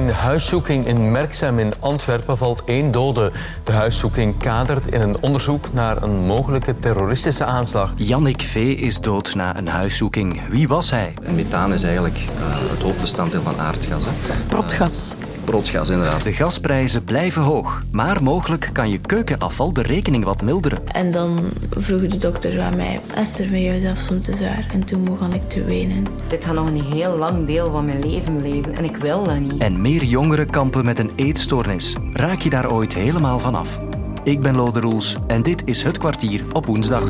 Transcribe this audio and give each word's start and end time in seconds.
een 0.00 0.10
huiszoeking 0.10 0.86
in 0.86 1.12
Merksem 1.12 1.58
in 1.58 1.72
Antwerpen 1.80 2.36
valt 2.36 2.62
één 2.64 2.90
dode. 2.90 3.32
De 3.64 3.72
huiszoeking 3.72 4.38
kadert 4.38 4.86
in 4.86 5.00
een 5.00 5.20
onderzoek 5.20 5.72
naar 5.72 6.02
een 6.02 6.26
mogelijke 6.26 6.78
terroristische 6.78 7.44
aanslag. 7.44 7.92
Jannik 7.96 8.42
V. 8.42 8.54
is 8.56 9.00
dood 9.00 9.34
na 9.34 9.58
een 9.58 9.68
huiszoeking. 9.68 10.48
Wie 10.48 10.68
was 10.68 10.90
hij? 10.90 11.14
En 11.22 11.34
methaan 11.34 11.72
is 11.72 11.82
eigenlijk 11.82 12.18
uh, 12.18 12.70
het 12.70 12.82
hoofdbestanddeel 12.82 13.42
van 13.42 13.58
aardgas. 13.58 14.04
Hè. 14.04 14.10
Protgas. 14.46 15.14
Broodgas, 15.50 15.88
inderdaad. 15.88 16.22
De 16.22 16.32
gasprijzen 16.32 17.04
blijven 17.04 17.42
hoog, 17.42 17.82
maar 17.92 18.22
mogelijk 18.22 18.70
kan 18.72 18.90
je 18.90 18.98
keukenafval 18.98 19.72
de 19.72 19.82
rekening 19.82 20.24
wat 20.24 20.42
milderen. 20.42 20.86
En 20.86 21.12
dan 21.12 21.38
vroeg 21.70 22.00
de 22.00 22.18
dokter 22.18 22.60
aan 22.60 22.76
mij, 22.76 23.00
Esther, 23.14 23.50
met 23.50 23.60
jou 23.60 23.80
zelf 23.80 23.98
soms 23.98 24.24
te 24.24 24.32
zwaar. 24.34 24.66
En 24.72 24.84
toen 24.84 25.04
begon 25.04 25.32
ik 25.32 25.48
te 25.48 25.64
wenen. 25.64 26.06
Dit 26.28 26.44
gaat 26.44 26.54
nog 26.54 26.66
een 26.66 26.82
heel 26.82 27.16
lang 27.16 27.46
deel 27.46 27.70
van 27.70 27.84
mijn 27.84 27.98
leven 27.98 28.36
blijven 28.36 28.72
en 28.72 28.84
ik 28.84 28.96
wil 28.96 29.24
dat 29.24 29.38
niet. 29.38 29.58
En 29.58 29.80
meer 29.80 30.04
jongeren 30.04 30.50
kampen 30.50 30.84
met 30.84 30.98
een 30.98 31.12
eetstoornis. 31.16 31.96
Raak 32.12 32.40
je 32.40 32.50
daar 32.50 32.72
ooit 32.72 32.94
helemaal 32.94 33.38
vanaf? 33.38 33.80
Ik 34.24 34.40
ben 34.40 34.56
Lode 34.56 34.80
Roels 34.80 35.16
en 35.26 35.42
dit 35.42 35.62
is 35.64 35.82
Het 35.82 35.98
Kwartier 35.98 36.42
op 36.52 36.66
woensdag. 36.66 37.02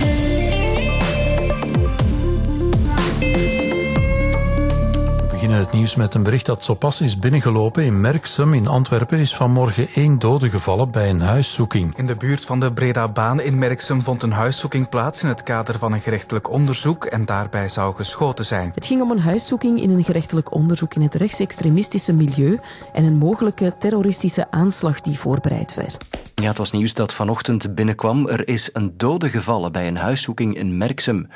Beginnen 5.50 5.72
het 5.74 5.80
nieuws 5.80 6.04
met 6.04 6.14
een 6.14 6.22
bericht 6.22 6.46
dat 6.46 6.64
zo 6.64 6.74
pas 6.74 7.00
is 7.00 7.18
binnengelopen. 7.18 7.84
In 7.84 8.00
Merksem 8.00 8.54
in 8.54 8.66
Antwerpen 8.66 9.18
is 9.18 9.36
vanmorgen 9.36 9.88
één 9.94 10.18
dode 10.18 10.50
gevallen 10.50 10.90
bij 10.90 11.10
een 11.10 11.20
huiszoeking. 11.20 11.96
In 11.96 12.06
de 12.06 12.16
buurt 12.16 12.44
van 12.44 12.60
de 12.60 12.72
Breda-baan 12.72 13.40
in 13.40 13.58
Merksem 13.58 14.02
vond 14.02 14.22
een 14.22 14.32
huiszoeking 14.32 14.88
plaats 14.88 15.22
in 15.22 15.28
het 15.28 15.42
kader 15.42 15.78
van 15.78 15.92
een 15.92 16.00
gerechtelijk 16.00 16.50
onderzoek 16.50 17.04
en 17.04 17.24
daarbij 17.24 17.68
zou 17.68 17.94
geschoten 17.94 18.44
zijn. 18.44 18.70
Het 18.74 18.86
ging 18.86 19.02
om 19.02 19.10
een 19.10 19.20
huiszoeking 19.20 19.80
in 19.82 19.90
een 19.90 20.04
gerechtelijk 20.04 20.54
onderzoek 20.54 20.94
in 20.94 21.02
het 21.02 21.14
rechtsextremistische 21.14 22.12
milieu 22.12 22.58
en 22.92 23.04
een 23.04 23.18
mogelijke 23.18 23.74
terroristische 23.78 24.50
aanslag 24.50 25.00
die 25.00 25.18
voorbereid 25.18 25.74
werd. 25.74 26.32
Ja, 26.34 26.48
het 26.48 26.58
was 26.58 26.72
nieuws 26.72 26.94
dat 26.94 27.12
vanochtend 27.14 27.74
binnenkwam. 27.74 28.28
Er 28.28 28.48
is 28.48 28.70
een 28.72 28.94
dode 28.96 29.28
gevallen 29.28 29.72
bij 29.72 29.88
een 29.88 29.96
huiszoeking 29.96 30.56
in 30.56 30.76
Merksem. 30.76 31.28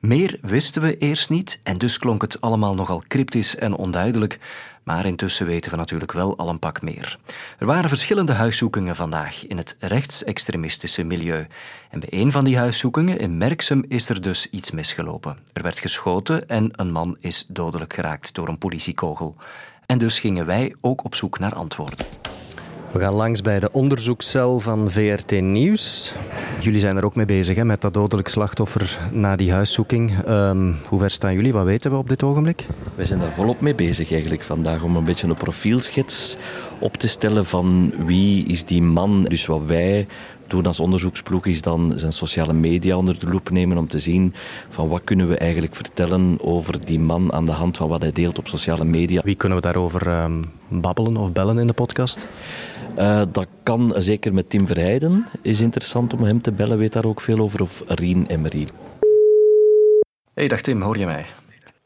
Meer 0.00 0.38
wisten 0.42 0.82
we 0.82 0.98
eerst 0.98 1.30
niet 1.30 1.58
en 1.62 1.78
dus 1.78 1.98
klonk 1.98 2.22
het 2.22 2.40
allemaal 2.40 2.74
nogal 2.74 3.02
cryptisch 3.08 3.55
en 3.56 3.74
onduidelijk. 3.74 4.38
Maar 4.82 5.06
intussen 5.06 5.46
weten 5.46 5.70
we 5.70 5.76
natuurlijk 5.76 6.12
wel 6.12 6.36
al 6.36 6.48
een 6.48 6.58
pak 6.58 6.82
meer. 6.82 7.18
Er 7.58 7.66
waren 7.66 7.88
verschillende 7.88 8.32
huiszoekingen 8.32 8.96
vandaag 8.96 9.46
in 9.46 9.56
het 9.56 9.76
rechtsextremistische 9.80 11.04
milieu. 11.04 11.46
En 11.90 12.00
bij 12.00 12.08
een 12.12 12.32
van 12.32 12.44
die 12.44 12.58
huiszoekingen 12.58 13.18
in 13.18 13.36
Merksem 13.36 13.84
is 13.88 14.08
er 14.08 14.20
dus 14.20 14.50
iets 14.50 14.70
misgelopen. 14.70 15.38
Er 15.52 15.62
werd 15.62 15.80
geschoten 15.80 16.48
en 16.48 16.70
een 16.72 16.92
man 16.92 17.16
is 17.20 17.46
dodelijk 17.48 17.92
geraakt 17.92 18.34
door 18.34 18.48
een 18.48 18.58
politiekogel. 18.58 19.36
En 19.86 19.98
dus 19.98 20.18
gingen 20.18 20.46
wij 20.46 20.74
ook 20.80 21.04
op 21.04 21.14
zoek 21.14 21.38
naar 21.38 21.54
antwoorden. 21.54 22.06
We 22.92 22.98
gaan 22.98 23.14
langs 23.14 23.42
bij 23.42 23.60
de 23.60 23.72
onderzoekscel 23.72 24.58
van 24.58 24.90
VRT 24.90 25.40
Nieuws. 25.40 26.14
Jullie 26.60 26.80
zijn 26.80 26.96
er 26.96 27.04
ook 27.04 27.14
mee 27.14 27.26
bezig 27.26 27.56
hè, 27.56 27.64
met 27.64 27.80
dat 27.80 27.94
dodelijk 27.94 28.28
slachtoffer 28.28 28.98
na 29.12 29.36
die 29.36 29.52
huiszoeking. 29.52 30.28
Um, 30.28 30.76
hoe 30.88 30.98
ver 30.98 31.10
staan 31.10 31.34
jullie? 31.34 31.52
Wat 31.52 31.64
weten 31.64 31.90
we 31.90 31.96
op 31.96 32.08
dit 32.08 32.22
ogenblik? 32.22 32.66
Wij 32.94 33.04
zijn 33.04 33.20
daar 33.20 33.32
volop 33.32 33.60
mee 33.60 33.74
bezig 33.74 34.12
eigenlijk 34.12 34.42
vandaag 34.42 34.82
om 34.82 34.96
een 34.96 35.04
beetje 35.04 35.26
een 35.26 35.34
profielschets 35.34 36.36
op 36.78 36.96
te 36.96 37.08
stellen 37.08 37.46
van 37.46 37.92
wie 38.06 38.46
is 38.46 38.64
die 38.64 38.82
man. 38.82 39.24
Dus 39.24 39.46
wat 39.46 39.62
wij 39.66 40.06
doen 40.46 40.66
als 40.66 40.80
onderzoeksploeg 40.80 41.46
is 41.46 41.62
dan 41.62 41.92
zijn 41.94 42.12
sociale 42.12 42.52
media 42.52 42.96
onder 42.96 43.18
de 43.18 43.28
loep 43.28 43.50
nemen 43.50 43.78
om 43.78 43.88
te 43.88 43.98
zien 43.98 44.34
van 44.68 44.88
wat 44.88 45.04
kunnen 45.04 45.28
we 45.28 45.36
eigenlijk 45.36 45.74
vertellen 45.74 46.38
over 46.40 46.84
die 46.84 47.00
man 47.00 47.32
aan 47.32 47.44
de 47.44 47.52
hand 47.52 47.76
van 47.76 47.88
wat 47.88 48.00
hij 48.00 48.12
deelt 48.12 48.38
op 48.38 48.48
sociale 48.48 48.84
media. 48.84 49.20
Wie 49.24 49.34
kunnen 49.34 49.58
we 49.58 49.64
daarover 49.64 50.22
um, 50.22 50.42
babbelen 50.68 51.16
of 51.16 51.32
bellen 51.32 51.58
in 51.58 51.66
de 51.66 51.72
podcast? 51.72 52.26
Uh, 52.98 53.22
dat 53.32 53.46
kan 53.62 53.92
zeker 53.96 54.34
met 54.34 54.50
Tim 54.50 54.66
Verheijden. 54.66 55.26
Is 55.42 55.60
interessant 55.60 56.12
om 56.12 56.22
hem 56.22 56.40
te 56.40 56.52
bellen, 56.52 56.78
weet 56.78 56.92
daar 56.92 57.04
ook 57.04 57.20
veel 57.20 57.38
over. 57.38 57.62
Of 57.62 57.82
Rien 57.86 58.26
Emery. 58.26 58.66
Hey, 60.34 60.48
dag 60.48 60.60
Tim, 60.60 60.80
hoor 60.80 60.98
je 60.98 61.04
mij? 61.04 61.26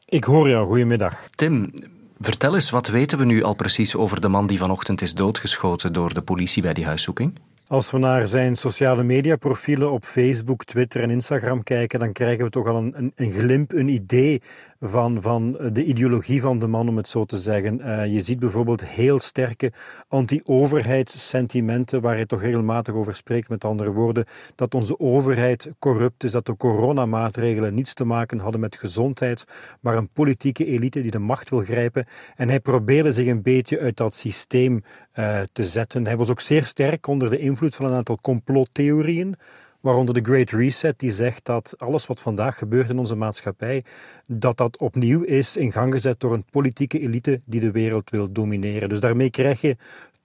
Ik 0.05 0.23
hoor 0.23 0.49
jou, 0.49 0.67
goedemiddag. 0.67 1.27
Tim, 1.35 1.73
vertel 2.19 2.55
eens, 2.55 2.69
wat 2.69 2.87
weten 2.87 3.17
we 3.17 3.25
nu 3.25 3.43
al 3.43 3.53
precies 3.53 3.95
over 3.95 4.21
de 4.21 4.27
man 4.27 4.47
die 4.47 4.57
vanochtend 4.57 5.01
is 5.01 5.13
doodgeschoten 5.13 5.93
door 5.93 6.13
de 6.13 6.21
politie 6.21 6.61
bij 6.61 6.73
die 6.73 6.85
huiszoeking? 6.85 7.39
Als 7.71 7.91
we 7.91 7.97
naar 7.97 8.27
zijn 8.27 8.55
sociale 8.55 9.03
media 9.03 9.35
profielen 9.35 9.91
op 9.91 10.03
Facebook, 10.03 10.63
Twitter 10.63 11.01
en 11.01 11.09
Instagram 11.09 11.63
kijken, 11.63 11.99
dan 11.99 12.11
krijgen 12.11 12.45
we 12.45 12.51
toch 12.51 12.67
al 12.67 12.75
een, 12.75 12.93
een, 12.97 13.11
een 13.15 13.31
glimp, 13.31 13.71
een 13.71 13.87
idee 13.87 14.41
van, 14.81 15.21
van 15.21 15.57
de 15.73 15.83
ideologie 15.83 16.41
van 16.41 16.59
de 16.59 16.67
man, 16.67 16.89
om 16.89 16.97
het 16.97 17.07
zo 17.07 17.25
te 17.25 17.37
zeggen. 17.37 17.79
Uh, 17.79 18.05
je 18.13 18.19
ziet 18.19 18.39
bijvoorbeeld 18.39 18.85
heel 18.85 19.19
sterke 19.19 19.71
anti-overheidssentimenten, 20.07 22.01
waar 22.01 22.15
hij 22.15 22.25
toch 22.25 22.41
regelmatig 22.41 22.93
over 22.93 23.15
spreekt. 23.15 23.49
Met 23.49 23.65
andere 23.65 23.91
woorden, 23.91 24.25
dat 24.55 24.73
onze 24.73 24.99
overheid 24.99 25.69
corrupt 25.79 26.23
is, 26.23 26.31
dat 26.31 26.45
de 26.45 26.57
coronamaatregelen 26.57 27.73
niets 27.73 27.93
te 27.93 28.05
maken 28.05 28.39
hadden 28.39 28.61
met 28.61 28.75
gezondheid, 28.75 29.45
maar 29.79 29.97
een 29.97 30.09
politieke 30.09 30.65
elite 30.65 31.01
die 31.01 31.11
de 31.11 31.19
macht 31.19 31.49
wil 31.49 31.61
grijpen. 31.61 32.07
En 32.35 32.49
hij 32.49 32.59
probeerde 32.59 33.11
zich 33.11 33.27
een 33.27 33.41
beetje 33.41 33.79
uit 33.79 33.97
dat 33.97 34.13
systeem 34.13 34.83
uh, 35.15 35.41
te 35.53 35.65
zetten. 35.65 36.05
Hij 36.05 36.17
was 36.17 36.29
ook 36.29 36.41
zeer 36.41 36.65
sterk 36.65 37.07
onder 37.07 37.29
de 37.29 37.39
invloed 37.39 37.75
van 37.75 37.85
een 37.85 37.95
aantal 37.95 38.17
complottheorieën. 38.21 39.35
Waaronder 39.79 40.13
de 40.13 40.23
Great 40.23 40.49
Reset, 40.49 40.99
die 40.99 41.11
zegt 41.11 41.45
dat 41.45 41.73
alles 41.77 42.07
wat 42.07 42.21
vandaag 42.21 42.57
gebeurt 42.57 42.89
in 42.89 42.99
onze 42.99 43.15
maatschappij, 43.15 43.83
dat 44.27 44.57
dat 44.57 44.77
opnieuw 44.77 45.21
is 45.21 45.57
in 45.57 45.71
gang 45.71 45.93
gezet 45.93 46.19
door 46.19 46.33
een 46.33 46.45
politieke 46.51 46.99
elite 46.99 47.41
die 47.45 47.59
de 47.59 47.71
wereld 47.71 48.09
wil 48.09 48.31
domineren. 48.31 48.89
Dus 48.89 48.99
daarmee 48.99 49.29
krijg 49.29 49.61
je 49.61 49.77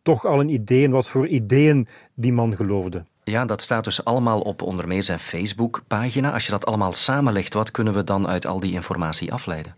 toch 0.03 0.27
al 0.27 0.41
een 0.41 0.49
idee 0.49 0.91
wat 0.91 1.11
voor 1.11 1.27
ideeën 1.27 1.89
die 2.15 2.33
man 2.33 2.57
geloofde. 2.57 3.05
Ja, 3.25 3.45
dat 3.45 3.63
staat 3.63 3.85
dus 3.85 4.05
allemaal 4.05 4.41
op 4.41 4.63
onder 4.63 4.89
meer 4.89 5.03
zijn 5.03 5.19
Facebook-pagina. 5.19 6.33
Als 6.33 6.45
je 6.45 6.51
dat 6.51 6.67
allemaal 6.67 6.93
samenlegt, 6.93 7.55
wat 7.55 7.71
kunnen 7.71 7.95
we 7.95 8.05
dan 8.05 8.29
uit 8.29 8.47
al 8.47 8.61
die 8.61 8.73
informatie 8.73 9.33
afleiden? 9.33 9.75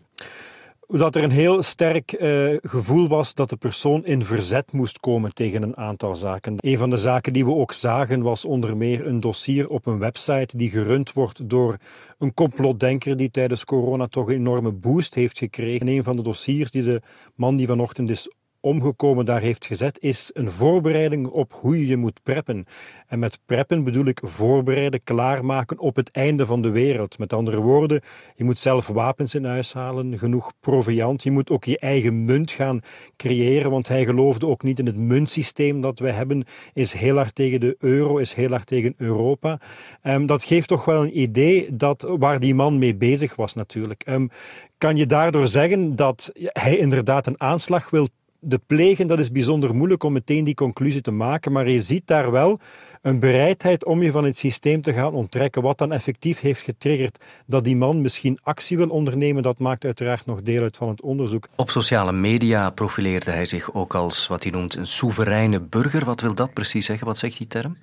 Dat 0.96 1.16
er 1.16 1.22
een 1.22 1.30
heel 1.30 1.62
sterk 1.62 2.12
uh, 2.20 2.56
gevoel 2.62 3.08
was 3.08 3.34
dat 3.34 3.50
de 3.50 3.56
persoon 3.56 4.04
in 4.04 4.24
verzet 4.24 4.72
moest 4.72 5.00
komen 5.00 5.34
tegen 5.34 5.62
een 5.62 5.76
aantal 5.76 6.14
zaken. 6.14 6.54
Een 6.56 6.78
van 6.78 6.90
de 6.90 6.96
zaken 6.96 7.32
die 7.32 7.44
we 7.44 7.54
ook 7.54 7.72
zagen 7.72 8.22
was 8.22 8.44
onder 8.44 8.76
meer 8.76 9.06
een 9.06 9.20
dossier 9.20 9.68
op 9.68 9.86
een 9.86 9.98
website 9.98 10.56
die 10.56 10.70
gerund 10.70 11.12
wordt 11.12 11.48
door 11.48 11.76
een 12.18 12.34
complotdenker 12.34 13.16
die 13.16 13.30
tijdens 13.30 13.64
corona 13.64 14.06
toch 14.06 14.28
een 14.28 14.34
enorme 14.34 14.72
boost 14.72 15.14
heeft 15.14 15.38
gekregen. 15.38 15.88
Een 15.88 16.04
van 16.04 16.16
de 16.16 16.22
dossiers 16.22 16.70
die 16.70 16.82
de 16.82 17.02
man 17.34 17.56
die 17.56 17.66
vanochtend 17.66 18.10
is 18.10 18.30
omgekomen 18.60 19.24
daar 19.24 19.40
heeft 19.40 19.66
gezet, 19.66 19.98
is 20.00 20.30
een 20.34 20.50
voorbereiding 20.50 21.26
op 21.26 21.58
hoe 21.60 21.78
je 21.78 21.86
je 21.86 21.96
moet 21.96 22.22
preppen. 22.22 22.66
En 23.06 23.18
met 23.18 23.38
preppen 23.46 23.84
bedoel 23.84 24.04
ik 24.04 24.20
voorbereiden, 24.24 25.02
klaarmaken 25.04 25.78
op 25.78 25.96
het 25.96 26.10
einde 26.10 26.46
van 26.46 26.60
de 26.60 26.70
wereld. 26.70 27.18
Met 27.18 27.32
andere 27.32 27.60
woorden, 27.60 28.00
je 28.36 28.44
moet 28.44 28.58
zelf 28.58 28.86
wapens 28.86 29.34
in 29.34 29.44
huis 29.44 29.72
halen, 29.72 30.18
genoeg 30.18 30.52
proviant. 30.60 31.22
Je 31.22 31.30
moet 31.30 31.50
ook 31.50 31.64
je 31.64 31.78
eigen 31.78 32.24
munt 32.24 32.50
gaan 32.50 32.80
creëren, 33.16 33.70
want 33.70 33.88
hij 33.88 34.04
geloofde 34.04 34.46
ook 34.46 34.62
niet 34.62 34.78
in 34.78 34.86
het 34.86 34.96
muntsysteem 34.96 35.80
dat 35.80 35.98
wij 35.98 36.12
hebben. 36.12 36.44
Is 36.72 36.92
heel 36.92 37.16
hard 37.16 37.34
tegen 37.34 37.60
de 37.60 37.76
euro, 37.78 38.18
is 38.18 38.34
heel 38.34 38.50
hard 38.50 38.66
tegen 38.66 38.94
Europa. 38.96 39.60
Um, 40.02 40.26
dat 40.26 40.44
geeft 40.44 40.68
toch 40.68 40.84
wel 40.84 41.02
een 41.02 41.18
idee 41.18 41.76
dat, 41.76 42.06
waar 42.18 42.40
die 42.40 42.54
man 42.54 42.78
mee 42.78 42.94
bezig 42.94 43.36
was 43.36 43.54
natuurlijk. 43.54 44.04
Um, 44.08 44.30
kan 44.78 44.96
je 44.96 45.06
daardoor 45.06 45.46
zeggen 45.46 45.96
dat 45.96 46.32
hij 46.34 46.76
inderdaad 46.76 47.26
een 47.26 47.40
aanslag 47.40 47.90
wil 47.90 48.08
de 48.40 48.60
plegen, 48.66 49.06
dat 49.06 49.18
is 49.18 49.30
bijzonder 49.30 49.74
moeilijk 49.74 50.02
om 50.02 50.12
meteen 50.12 50.44
die 50.44 50.54
conclusie 50.54 51.00
te 51.00 51.10
maken, 51.10 51.52
maar 51.52 51.70
je 51.70 51.82
ziet 51.82 52.06
daar 52.06 52.30
wel 52.30 52.60
een 53.02 53.20
bereidheid 53.20 53.84
om 53.84 54.02
je 54.02 54.10
van 54.10 54.24
het 54.24 54.36
systeem 54.36 54.82
te 54.82 54.92
gaan 54.92 55.14
onttrekken. 55.14 55.62
Wat 55.62 55.78
dan 55.78 55.92
effectief 55.92 56.40
heeft 56.40 56.62
getriggerd 56.62 57.18
dat 57.46 57.64
die 57.64 57.76
man 57.76 58.00
misschien 58.00 58.38
actie 58.42 58.76
wil 58.76 58.88
ondernemen, 58.88 59.42
dat 59.42 59.58
maakt 59.58 59.84
uiteraard 59.84 60.26
nog 60.26 60.42
deel 60.42 60.62
uit 60.62 60.76
van 60.76 60.88
het 60.88 61.02
onderzoek. 61.02 61.48
Op 61.56 61.70
sociale 61.70 62.12
media 62.12 62.70
profileerde 62.70 63.30
hij 63.30 63.46
zich 63.46 63.74
ook 63.74 63.94
als 63.94 64.26
wat 64.26 64.42
hij 64.42 64.52
noemt 64.52 64.74
een 64.74 64.86
soevereine 64.86 65.60
burger. 65.60 66.04
Wat 66.04 66.20
wil 66.20 66.34
dat 66.34 66.52
precies 66.52 66.86
zeggen? 66.86 67.06
Wat 67.06 67.18
zegt 67.18 67.38
die 67.38 67.46
term? 67.46 67.76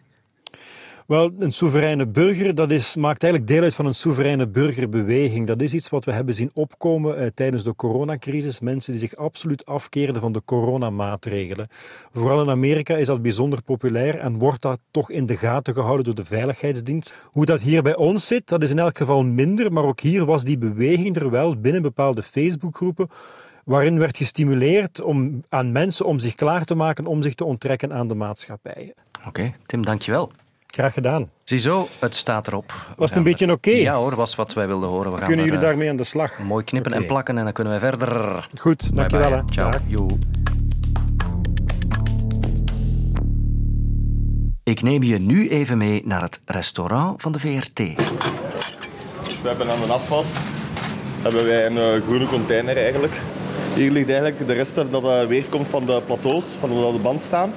Wel, 1.06 1.32
een 1.40 1.52
soevereine 1.52 2.08
burger, 2.08 2.56
dat 2.56 2.72
is, 2.72 2.96
maakt 2.96 3.24
eigenlijk 3.24 3.52
deel 3.52 3.64
uit 3.64 3.76
van 3.76 3.86
een 3.86 3.96
soevereine 3.96 4.48
burgerbeweging. 4.48 5.48
Dat 5.48 5.62
is 5.62 5.74
iets 5.74 5.90
wat 5.90 6.06
we 6.06 6.12
hebben 6.12 6.34
zien 6.34 6.52
opkomen 6.54 7.18
eh, 7.18 7.28
tijdens 7.34 7.64
de 7.64 7.76
coronacrisis. 7.76 8.60
Mensen 8.60 8.92
die 8.92 9.02
zich 9.02 9.16
absoluut 9.16 9.66
afkeerden 9.66 10.22
van 10.22 10.32
de 10.32 10.42
coronamaatregelen. 10.46 11.68
Vooral 12.14 12.42
in 12.42 12.50
Amerika 12.50 12.96
is 12.96 13.08
dat 13.08 13.22
bijzonder 13.22 13.62
populair 13.64 14.18
en 14.18 14.38
wordt 14.38 14.62
dat 14.62 14.80
toch 14.92 15.12
in 15.12 15.26
de 15.26 15.38
gaten 15.38 15.74
gehouden 15.74 16.06
door 16.06 16.16
de 16.16 16.26
Veiligheidsdienst. 16.26 17.14
Hoe 17.32 17.46
dat 17.46 17.62
hier 17.62 17.84
bij 17.84 17.96
ons 17.96 18.28
zit, 18.28 18.48
dat 18.48 18.62
is 18.62 18.70
in 18.70 18.80
elk 18.80 18.98
geval 18.98 19.24
minder, 19.24 19.74
maar 19.74 19.84
ook 19.84 20.00
hier 20.00 20.26
was 20.26 20.44
die 20.44 20.58
beweging 20.58 21.16
er 21.16 21.30
wel 21.30 21.60
binnen 21.60 21.82
bepaalde 21.82 22.24
Facebookgroepen 22.24 23.10
waarin 23.66 24.00
werd 24.00 24.18
gestimuleerd 24.18 25.02
om, 25.02 25.44
aan 25.50 25.72
mensen 25.72 26.06
om 26.06 26.20
zich 26.20 26.36
klaar 26.36 26.66
te 26.66 26.76
maken 26.76 27.06
om 27.06 27.22
zich 27.22 27.34
te 27.34 27.46
onttrekken 27.46 27.94
aan 27.94 28.08
de 28.08 28.16
maatschappij. 28.16 28.94
Oké, 29.28 29.54
Tim, 29.66 29.86
dankjewel. 29.86 30.32
Graag 30.76 30.94
gedaan. 30.94 31.30
Ziezo, 31.44 31.88
het 32.00 32.16
staat 32.16 32.48
erop. 32.48 32.74
Was 32.98 33.10
het 33.10 33.18
een 33.18 33.24
beetje 33.24 33.52
oké? 33.52 33.70
Ja 33.70 33.96
hoor, 33.96 34.16
was 34.16 34.36
wat 34.36 34.54
wij 34.54 34.68
wilden 34.68 34.90
horen. 34.90 35.12
We 35.12 35.18
gaan 35.18 35.28
kunnen 35.28 35.46
jullie 35.46 35.60
eh, 35.60 35.66
daarmee 35.66 35.90
aan 35.90 35.96
de 35.96 36.04
slag? 36.04 36.40
Mooi 36.40 36.64
knippen 36.64 36.94
en 36.94 37.06
plakken 37.06 37.38
en 37.38 37.44
dan 37.44 37.54
kunnen 37.54 37.80
wij 37.80 37.90
verder. 37.90 38.48
Goed, 38.58 38.96
dankjewel. 38.96 39.44
Ciao. 39.50 39.72
Yo. 39.88 40.08
Ik 44.64 44.82
neem 44.82 45.04
je 45.04 45.20
nu 45.20 45.50
even 45.50 45.78
mee 45.78 46.02
naar 46.06 46.22
het 46.22 46.42
restaurant 46.46 47.22
van 47.22 47.32
de 47.32 47.40
VRT. 47.40 47.78
We 47.78 49.48
hebben 49.48 49.72
aan 49.72 49.82
de 49.86 49.94
afwas 49.94 50.34
hebben 51.22 51.46
wij 51.46 51.66
een 51.66 51.78
eh, 51.78 52.02
groene 52.02 52.28
container 52.28 52.78
eigenlijk. 52.78 53.22
Hier 53.76 53.92
ligt 53.92 54.10
eigenlijk 54.10 54.48
de 54.48 54.54
rest 54.54 54.76
dat 54.76 55.04
eh, 55.04 55.26
weer 55.26 55.46
komt 55.50 55.68
van 55.68 55.86
de 55.86 56.02
plateaus, 56.06 56.46
van 56.60 56.70
de 56.70 56.92
de 56.92 57.00
band 57.02 57.22
staan. 57.22 57.52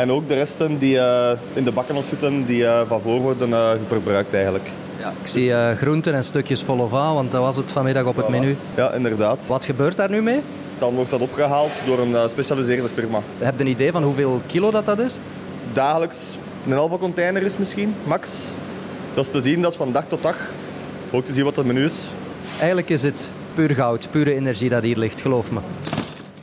En 0.00 0.12
ook 0.12 0.28
de 0.28 0.34
resten 0.34 0.78
die 0.78 0.94
uh, 0.94 1.30
in 1.52 1.64
de 1.64 1.72
bakken 1.72 1.94
nog 1.94 2.04
zitten, 2.04 2.46
die 2.46 2.64
van 2.86 3.00
voor 3.00 3.20
worden 3.20 3.78
verbruikt 3.86 4.34
eigenlijk. 4.34 4.64
Ja, 4.98 5.12
ik 5.22 5.26
zie 5.26 5.52
groenten 5.76 6.14
en 6.14 6.24
stukjes 6.24 6.62
vol 6.62 6.88
want 6.88 7.30
dat 7.30 7.40
was 7.40 7.56
het 7.56 7.70
vanmiddag 7.70 8.04
op 8.04 8.16
het 8.16 8.28
menu. 8.28 8.56
Ja, 8.74 8.92
inderdaad. 8.92 9.46
Wat 9.46 9.64
gebeurt 9.64 9.96
daar 9.96 10.10
nu 10.10 10.22
mee? 10.22 10.40
Dan 10.78 10.94
wordt 10.94 11.10
dat 11.10 11.20
opgehaald 11.20 11.70
door 11.86 11.98
een 11.98 12.30
specialiseerde 12.30 12.88
firma. 12.94 13.20
Heb 13.38 13.54
je 13.56 13.64
een 13.64 13.70
idee 13.70 13.92
van 13.92 14.02
hoeveel 14.02 14.40
kilo 14.46 14.70
dat, 14.70 14.86
dat 14.86 14.98
is? 14.98 15.18
Dagelijks 15.72 16.16
een 16.66 16.72
halve 16.72 16.98
container 16.98 17.42
is 17.42 17.56
misschien, 17.56 17.94
max. 18.04 18.30
Dat 19.14 19.24
is 19.24 19.30
te 19.30 19.40
zien, 19.40 19.62
dat 19.62 19.70
is 19.70 19.76
van 19.76 19.92
dag 19.92 20.04
tot 20.08 20.22
dag. 20.22 20.36
Ook 21.10 21.24
te 21.24 21.34
zien 21.34 21.44
wat 21.44 21.56
het 21.56 21.66
menu 21.66 21.84
is. 21.84 22.04
Eigenlijk 22.58 22.90
is 22.90 23.02
het 23.02 23.30
puur 23.54 23.74
goud, 23.74 24.08
pure 24.10 24.34
energie 24.34 24.68
dat 24.68 24.82
hier 24.82 24.98
ligt, 24.98 25.20
geloof 25.20 25.50
me. 25.50 25.60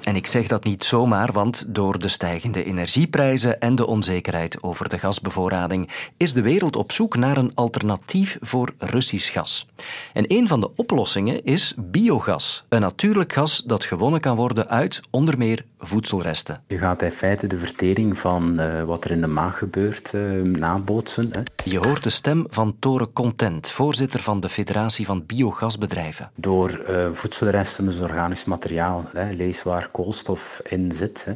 En 0.08 0.16
ik 0.16 0.28
zeg 0.28 0.48
dat 0.48 0.64
niet 0.64 0.84
zomaar, 0.84 1.32
want 1.32 1.66
door 1.68 2.00
de 2.00 2.08
stijgende 2.08 2.64
energieprijzen 2.64 3.60
en 3.60 3.76
de 3.76 3.88
onzekerheid 3.88 4.64
over 4.64 4.90
de 4.90 5.00
gasbevoorrading 5.00 5.90
is 6.18 6.34
de 6.34 6.42
wereld 6.42 6.76
op 6.76 6.92
zoek 6.92 7.16
naar 7.18 7.38
een 7.38 7.52
alternatief 7.56 8.38
voor 8.42 8.74
Russisch 8.78 9.34
gas. 9.34 9.68
En 10.14 10.26
een 10.28 10.48
van 10.48 10.60
de 10.60 10.70
oplossingen 10.76 11.44
is 11.44 11.74
biogas, 11.78 12.64
een 12.70 12.82
natuurlijk 12.82 13.34
gas 13.34 13.64
dat 13.66 13.84
gewonnen 13.84 14.20
kan 14.20 14.36
worden 14.36 14.70
uit 14.70 15.02
onder 15.10 15.38
meer 15.38 15.66
voedselresten. 15.80 16.64
Je 16.68 16.78
gaat 16.78 17.02
in 17.02 17.12
feite 17.12 17.48
de 17.48 17.60
vertering 17.60 18.18
van 18.18 18.62
uh, 18.62 18.84
wat 18.84 19.04
er 19.04 19.12
in 19.12 19.22
de 19.22 19.28
maag 19.28 19.58
gebeurt 19.58 20.14
uh, 20.14 20.42
nabootsen. 20.42 21.30
Hè. 21.32 21.42
Je 21.64 21.78
hoort 21.78 22.04
de 22.04 22.10
stem 22.10 22.46
van 22.50 22.76
Tore 22.80 23.10
Content, 23.14 23.70
voorzitter 23.70 24.20
van 24.20 24.40
de 24.40 24.50
Federatie 24.50 25.06
van 25.06 25.26
Biogasbedrijven. 25.26 26.32
Door 26.36 26.86
uh, 26.90 27.08
voedselresten, 27.14 27.86
dus 27.86 28.00
organisch 28.00 28.46
materiaal, 28.46 29.10
hè, 29.14 29.34
koolstof 29.98 30.62
in 30.64 30.92
zit. 30.92 31.26
Hè. 31.26 31.34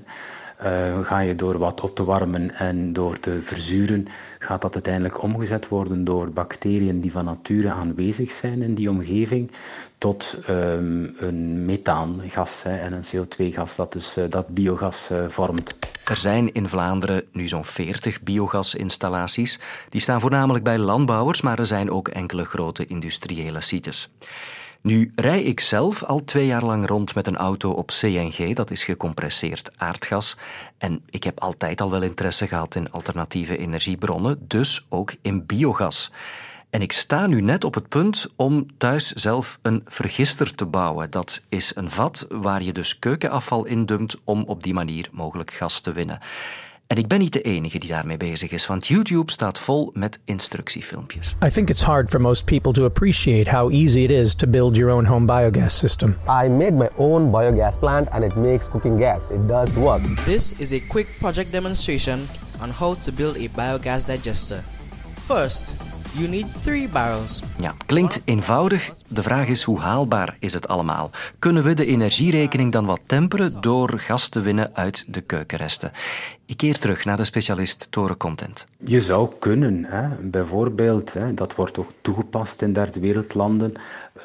Uh, 0.64 1.06
ga 1.06 1.20
je 1.20 1.36
door 1.36 1.58
wat 1.58 1.82
op 1.82 1.96
te 1.96 2.04
warmen 2.04 2.56
en 2.56 2.94
door 2.94 3.20
te 3.20 3.42
verzuren, 3.42 4.08
gaat 4.40 4.62
dat 4.62 4.74
uiteindelijk 4.74 5.22
omgezet 5.24 5.68
worden 5.68 6.04
door 6.04 6.32
bacteriën 6.32 7.00
die 7.00 7.12
van 7.12 7.26
nature 7.26 7.72
aanwezig 7.72 8.32
zijn 8.32 8.62
in 8.62 8.74
die 8.74 8.90
omgeving, 8.90 9.52
tot 9.98 10.38
um, 10.50 11.16
een 11.18 11.66
methaangas 11.66 12.64
en 12.64 12.94
een 12.94 13.04
CO2-gas 13.04 13.76
dat 13.76 13.92
dus 13.92 14.18
uh, 14.18 14.24
dat 14.30 14.48
biogas 14.48 15.10
uh, 15.12 15.28
vormt. 15.28 15.76
Er 16.06 16.18
zijn 16.18 16.54
in 16.54 16.70
Vlaanderen 16.70 17.24
nu 17.32 17.48
zo'n 17.48 17.66
40 17.66 18.22
biogasinstallaties. 18.22 19.60
Die 19.90 20.02
staan 20.02 20.22
voornamelijk 20.22 20.64
bij 20.64 20.78
landbouwers, 20.78 21.42
maar 21.42 21.60
er 21.60 21.66
zijn 21.66 21.92
ook 21.92 22.08
enkele 22.08 22.46
grote 22.46 22.86
industriële 22.86 23.62
sites. 23.62 24.10
Nu 24.82 25.12
rij 25.16 25.42
ik 25.42 25.60
zelf 25.60 26.04
al 26.04 26.24
twee 26.24 26.46
jaar 26.46 26.64
lang 26.64 26.88
rond 26.88 27.16
met 27.16 27.28
een 27.28 27.38
auto 27.38 27.72
op 27.72 27.88
CNG, 27.88 28.56
dat 28.56 28.72
is 28.72 28.84
gecompresseerd 28.84 29.72
aardgas. 29.78 30.38
En 30.78 31.02
ik 31.10 31.24
heb 31.24 31.40
altijd 31.40 31.82
al 31.82 31.92
wel 31.92 32.02
interesse 32.02 32.48
gehad 32.48 32.76
in 32.76 32.92
alternatieve 32.92 33.58
energiebronnen, 33.58 34.46
dus 34.48 34.86
ook 34.90 35.14
in 35.22 35.46
biogas. 35.46 36.12
En 36.70 36.82
ik 36.82 36.92
sta 36.92 37.28
nu 37.28 37.42
net 37.42 37.64
op 37.64 37.74
het 37.74 37.88
punt 37.88 38.28
om 38.36 38.66
thuis 38.78 39.12
zelf 39.12 39.60
een 39.62 39.82
vergister 39.86 40.56
te 40.56 40.66
bouwen. 40.66 41.12
Dat 41.12 41.42
is 41.50 41.76
een 41.76 41.90
vat 41.90 42.26
waar 42.30 42.64
je 42.64 42.74
dus 42.74 43.00
keukenafval 43.00 43.66
in 43.66 43.86
dumpt 43.86 44.18
om 44.24 44.44
op 44.44 44.64
die 44.64 44.74
manier 44.74 45.10
mogelijk 45.12 45.52
gas 45.52 45.80
te 45.80 45.92
winnen. 45.92 46.20
En 46.92 46.98
ik 46.98 47.08
ben 47.08 47.20
niet 47.20 47.34
de 47.34 47.42
enige 47.42 47.80
die 47.80 47.90
daarmee 47.90 48.18
bezig 48.18 48.52
is, 48.52 48.68
want 48.68 48.88
YouTube 48.88 49.32
staat 49.32 49.60
vol 49.60 49.92
met 49.94 50.20
instructiefilmpjes. 50.26 51.36
I 51.46 51.50
think 51.50 51.70
it's 51.70 51.82
hard 51.82 52.10
for 52.10 52.22
most 52.22 52.46
people 52.46 52.72
to 52.72 52.86
appreciate 52.86 53.50
how 53.50 53.72
easy 53.72 54.00
it 54.04 54.12
is 54.12 54.36
to 54.36 54.48
build 54.48 54.76
your 54.76 54.92
own 54.92 55.06
home 55.06 55.26
biogas 55.26 55.78
system. 55.78 56.18
I 56.44 56.48
made 56.48 56.72
my 56.72 56.90
own 56.98 57.32
biogas 57.32 57.80
plant 57.80 58.10
and 58.10 58.24
it 58.24 58.36
makes 58.36 58.70
cooking 58.70 58.98
gas. 58.98 59.28
It 59.30 59.48
does 59.48 59.78
work. 59.78 60.02
This 60.26 60.54
is 60.60 60.74
a 60.74 60.80
quick 60.90 61.08
project 61.20 61.52
demonstration 61.52 62.20
on 62.62 62.70
how 62.70 62.94
to 62.94 63.12
build 63.12 63.36
a 63.36 63.48
biogas 63.48 64.08
digester. 64.08 64.64
First, 65.28 65.92
You 66.14 66.28
need 66.28 66.48
three 66.48 66.88
barrels. 66.88 67.42
Ja, 67.62 67.74
klinkt 67.86 68.22
eenvoudig. 68.26 68.90
De 69.08 69.22
vraag 69.22 69.48
is 69.48 69.64
hoe 69.64 69.80
haalbaar 69.80 70.36
is 70.40 70.54
het 70.54 70.68
allemaal? 70.68 71.12
Kunnen 71.40 71.64
we 71.64 71.74
de 71.74 71.86
energierekening 71.86 72.72
dan 72.72 72.86
wat 72.86 73.00
temperen 73.06 73.62
door 73.62 73.90
gas 73.90 74.30
te 74.30 74.42
winnen 74.42 74.70
uit 74.74 75.06
de 75.08 75.22
keukenresten? 75.22 75.92
Ik 76.46 76.58
keer 76.58 76.80
terug 76.80 77.06
naar 77.06 77.18
de 77.18 77.24
specialist 77.24 77.88
Toren 77.92 78.18
Content. 78.18 78.66
Je 78.78 79.02
zou 79.02 79.30
kunnen, 79.40 79.86
hè, 79.86 80.08
bijvoorbeeld, 80.30 81.14
hè, 81.14 81.34
dat 81.34 81.56
wordt 81.56 81.78
ook 81.78 81.92
toegepast 82.02 82.62
in 82.62 82.74
derde 82.74 83.00
wereldlanden, 83.00 83.74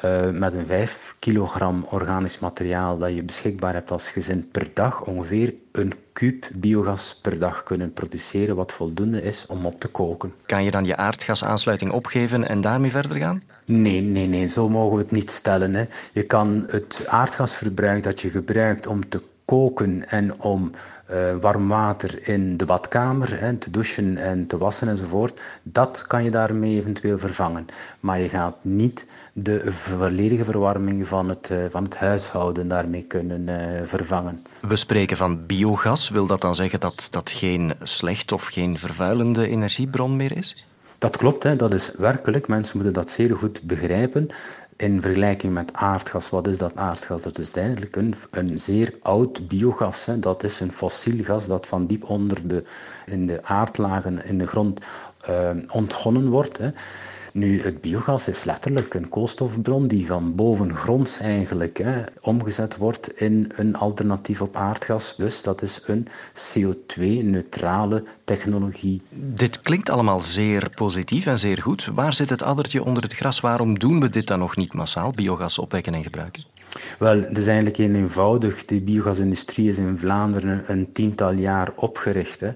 uh, 0.05 0.29
met 0.29 0.53
een 0.53 0.65
5 0.65 1.15
kilogram 1.19 1.85
organisch 1.89 2.39
materiaal 2.39 2.97
dat 2.97 3.15
je 3.15 3.23
beschikbaar 3.23 3.73
hebt 3.73 3.91
als 3.91 4.09
gezin 4.09 4.49
per 4.51 4.69
dag 4.73 5.01
ongeveer 5.01 5.53
een 5.71 5.93
kuub 6.13 6.49
biogas 6.53 7.19
per 7.21 7.39
dag 7.39 7.63
kunnen 7.63 7.93
produceren, 7.93 8.55
wat 8.55 8.71
voldoende 8.71 9.21
is 9.21 9.45
om 9.45 9.65
op 9.65 9.79
te 9.79 9.87
koken. 9.87 10.33
Kan 10.45 10.63
je 10.63 10.71
dan 10.71 10.85
je 10.85 10.95
aardgasaansluiting 10.95 11.91
opgeven 11.91 12.47
en 12.47 12.61
daarmee 12.61 12.91
verder 12.91 13.17
gaan? 13.17 13.26
Nee, 13.65 14.01
nee, 14.01 14.27
nee, 14.27 14.47
zo 14.47 14.69
mogen 14.69 14.97
we 14.97 15.03
het 15.03 15.11
niet 15.11 15.31
stellen. 15.31 15.73
Hè. 15.73 15.85
Je 16.13 16.23
kan 16.23 16.63
het 16.67 17.03
aardgasverbruik 17.07 18.03
dat 18.03 18.21
je 18.21 18.29
gebruikt 18.29 18.87
om 18.87 19.09
te 19.09 19.21
koken 19.47 20.09
en 20.09 20.41
om 20.41 20.71
uh, 21.11 21.35
warm 21.41 21.67
water 21.67 22.27
in 22.27 22.57
de 22.57 22.65
badkamer 22.65 23.39
hè, 23.39 23.53
te 23.53 23.71
douchen 23.71 24.17
en 24.17 24.47
te 24.47 24.57
wassen 24.57 24.87
enzovoort, 24.87 25.39
dat 25.63 26.03
kan 26.07 26.23
je 26.23 26.31
daarmee 26.31 26.77
eventueel 26.77 27.17
vervangen. 27.17 27.65
Maar 27.99 28.19
je 28.19 28.29
gaat 28.29 28.55
niet 28.61 29.05
de 29.33 29.71
volledige 29.71 30.43
verwarming 30.43 31.07
van 31.07 31.29
het, 31.29 31.49
uh, 31.51 31.57
van 31.69 31.83
het 31.83 31.97
huishouden 31.97 32.67
daarmee 32.67 33.03
kunnen 33.03 33.47
uh, 33.47 33.55
vervangen. 33.83 34.39
We 34.61 34.75
spreken 34.75 35.17
van 35.17 35.45
biogas. 35.45 36.09
Wil 36.09 36.27
dat 36.27 36.41
dan 36.41 36.55
zeggen 36.55 36.79
dat 36.79 37.07
dat 37.11 37.31
geen 37.31 37.73
slecht 37.83 38.31
of 38.31 38.45
geen 38.45 38.77
vervuilende 38.77 39.47
energiebron 39.47 40.15
meer 40.15 40.37
is? 40.37 40.67
Dat 40.97 41.17
klopt, 41.17 41.43
hè. 41.43 41.55
dat 41.55 41.73
is 41.73 41.91
werkelijk. 41.97 42.47
Mensen 42.47 42.75
moeten 42.75 42.93
dat 42.93 43.09
zeer 43.09 43.35
goed 43.35 43.61
begrijpen 43.61 44.29
in 44.77 45.01
vergelijking 45.01 45.53
met 45.53 45.73
aardgas, 45.73 46.29
wat 46.29 46.47
is 46.47 46.57
dat 46.57 46.75
aardgas? 46.75 47.21
Dat 47.21 47.37
is 47.37 47.53
eigenlijk 47.53 47.95
een, 47.95 48.15
een 48.31 48.59
zeer 48.59 48.93
oud 49.01 49.47
biogas. 49.47 50.05
Hè. 50.05 50.19
Dat 50.19 50.43
is 50.43 50.59
een 50.59 50.71
fossiel 50.71 51.23
gas 51.23 51.47
dat 51.47 51.67
van 51.67 51.85
diep 51.85 52.09
onder 52.09 52.47
de, 52.47 52.63
in 53.05 53.27
de 53.27 53.43
aardlagen 53.43 54.25
in 54.25 54.37
de 54.37 54.47
grond 54.47 54.85
uh, 55.29 55.49
ontgonnen 55.71 56.29
wordt. 56.29 56.57
Hè. 56.57 56.69
Nu, 57.37 57.61
het 57.61 57.81
biogas 57.81 58.27
is 58.27 58.43
letterlijk 58.43 58.93
een 58.93 59.09
koolstofbron 59.09 59.87
die 59.87 60.05
van 60.05 60.35
bovengronds 60.35 61.19
eigenlijk 61.19 61.77
hè, 61.77 62.03
omgezet 62.21 62.77
wordt 62.77 63.19
in 63.19 63.51
een 63.55 63.75
alternatief 63.75 64.41
op 64.41 64.55
aardgas. 64.55 65.15
Dus 65.15 65.41
dat 65.41 65.61
is 65.61 65.81
een 65.85 66.07
CO2-neutrale 66.33 68.03
technologie. 68.23 69.01
Dit 69.09 69.61
klinkt 69.61 69.89
allemaal 69.89 70.21
zeer 70.21 70.69
positief 70.69 71.25
en 71.25 71.39
zeer 71.39 71.61
goed. 71.61 71.89
Waar 71.93 72.13
zit 72.13 72.29
het 72.29 72.43
addertje 72.43 72.83
onder 72.83 73.03
het 73.03 73.13
gras? 73.13 73.39
Waarom 73.39 73.79
doen 73.79 73.99
we 73.99 74.09
dit 74.09 74.27
dan 74.27 74.39
nog 74.39 74.55
niet 74.55 74.73
massaal, 74.73 75.11
biogas 75.11 75.59
opwekken 75.59 75.93
en 75.93 76.03
gebruiken? 76.03 76.43
Wel, 76.99 77.21
het 77.21 77.37
is 77.37 77.47
eigenlijk 77.47 77.77
heel 77.77 77.93
eenvoudig. 77.93 78.65
De 78.65 78.81
biogasindustrie 78.81 79.69
is 79.69 79.77
in 79.77 79.97
Vlaanderen 79.97 80.63
een 80.67 80.91
tiental 80.91 81.31
jaar 81.31 81.71
opgericht. 81.75 82.39
Hè. 82.39 82.51